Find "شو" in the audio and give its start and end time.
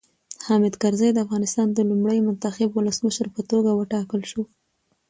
4.31-4.43